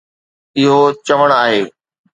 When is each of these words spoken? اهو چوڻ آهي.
اهو 0.59 0.79
چوڻ 1.05 1.29
آهي. 1.41 1.61